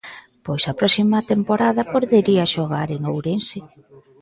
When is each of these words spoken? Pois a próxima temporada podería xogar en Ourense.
Pois 0.45 0.63
a 0.71 0.77
próxima 0.79 1.19
temporada 1.31 1.83
podería 1.93 2.51
xogar 2.53 2.87
en 2.95 3.01
Ourense. 3.11 3.59